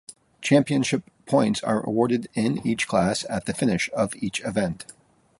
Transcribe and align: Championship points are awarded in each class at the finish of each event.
Championship 0.41 1.03
points 1.27 1.61
are 1.61 1.81
awarded 1.83 2.27
in 2.33 2.65
each 2.65 2.87
class 2.87 3.23
at 3.29 3.45
the 3.45 3.53
finish 3.53 3.87
of 3.93 4.15
each 4.15 4.41
event. 4.43 4.87